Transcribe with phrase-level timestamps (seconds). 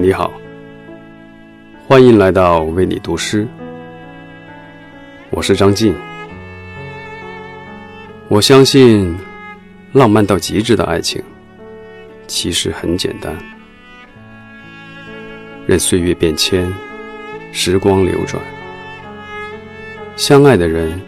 [0.00, 0.32] 你好，
[1.86, 3.46] 欢迎来到为你读诗。
[5.28, 5.94] 我是张静。
[8.28, 9.14] 我相信，
[9.92, 11.22] 浪漫到极致的爱情，
[12.26, 13.36] 其实很简单。
[15.66, 16.66] 任岁月变迁，
[17.52, 18.42] 时光流转，
[20.16, 20.98] 相爱的人，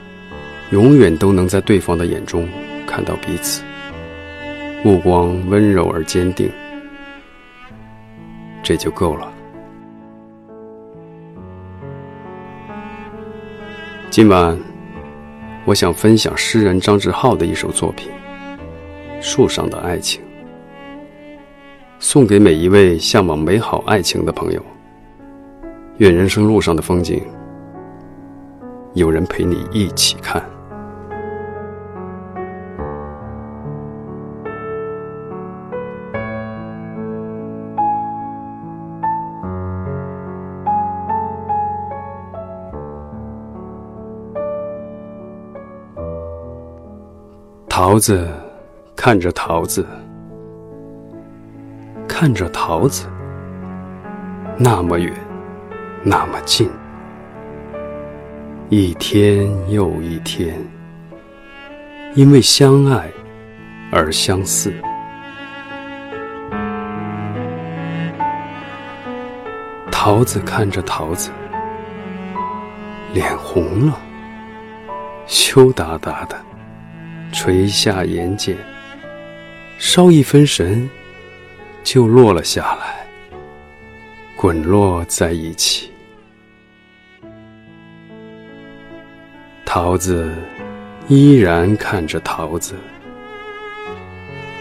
[0.71, 2.47] 永远都能在对方的眼中
[2.87, 3.63] 看到彼此，
[4.85, 6.53] 目光温柔而坚定。
[8.63, 9.33] 这就够了。
[14.09, 14.59] 今晚，
[15.65, 18.11] 我想分享诗人张志浩的一首作品
[19.23, 20.21] 《树上的爱情》，
[21.99, 24.63] 送给每一位向往美好爱情的朋友。
[25.99, 27.23] 愿人生路上的风景，
[28.93, 30.43] 有人陪你一起看。
[47.85, 48.29] 桃子
[48.95, 49.85] 看着桃子，
[52.07, 53.09] 看着桃子，
[54.57, 55.13] 那么远，
[56.05, 56.71] 那么近，
[58.69, 60.57] 一天又一天，
[62.15, 63.11] 因为相爱
[63.91, 64.73] 而相似。
[69.91, 71.33] 桃子看着桃子，
[73.13, 73.99] 脸红了，
[75.27, 76.37] 羞答答的。
[77.33, 78.55] 垂下眼睑，
[79.79, 80.89] 稍一分神，
[81.83, 83.07] 就落了下来，
[84.37, 85.91] 滚落在一起。
[89.65, 90.31] 桃子
[91.09, 92.75] 依然看着桃子，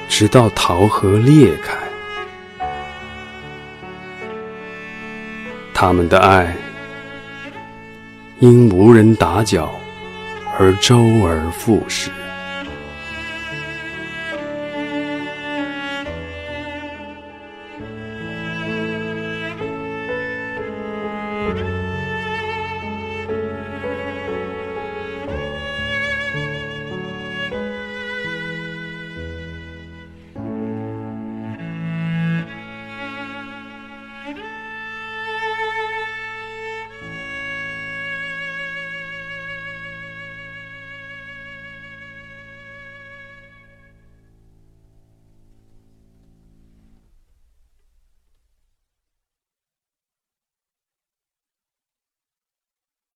[0.07, 1.77] 直到桃核裂开。
[5.73, 6.55] 他们的爱
[8.39, 9.69] 因无人打搅
[10.57, 12.09] 而周而复始。